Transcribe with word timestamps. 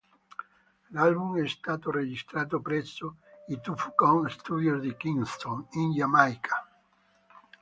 L'album 0.93 1.37
è 1.37 1.47
stato 1.47 1.91
registrato 1.91 2.59
presso 2.59 3.17
i 3.49 3.61
Tuff 3.61 3.93
Gong 3.93 4.25
Studios 4.29 4.79
di 4.81 4.95
Kingston, 4.97 5.67
in 5.73 5.93
Giamaica. 5.93 6.67